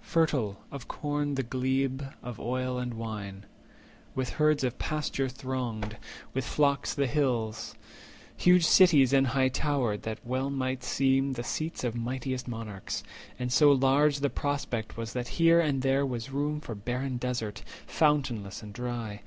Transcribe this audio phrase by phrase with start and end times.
[0.00, 3.44] Fertil of corn the glebe, of oil, and wine;
[4.14, 5.98] With herds the pasture thronged,
[6.32, 7.74] with flocks the hills;
[8.38, 13.02] 260 Huge cities and high towered, that well might seem The seats of mightiest monarchs;
[13.38, 17.62] and so large The prospect was that here and there was room For barren desert,
[17.86, 19.20] fountainless and dry.